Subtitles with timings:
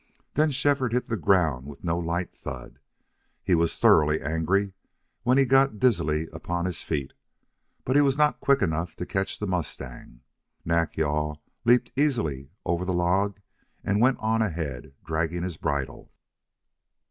[0.33, 2.79] Then Shefford hit the ground with no light thud.
[3.43, 4.73] He was thoroughly angry
[5.21, 7.13] when he got dizzily upon his feet,
[7.85, 10.21] but he was not quick enough to catch the mustang.
[10.65, 13.39] Nack yal leaped easily over the log
[13.83, 16.11] and went on ahead, dragging his bridle.